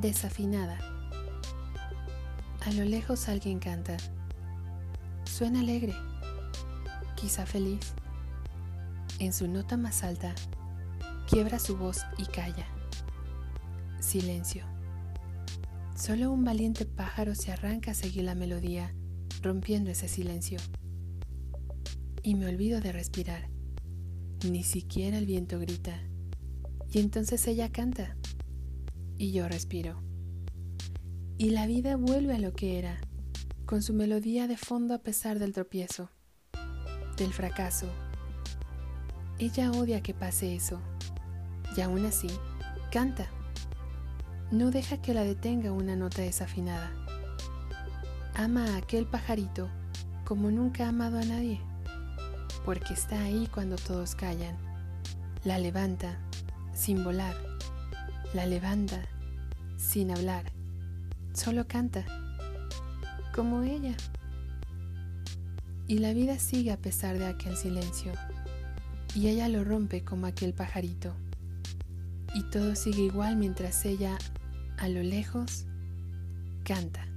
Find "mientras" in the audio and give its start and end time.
73.36-73.84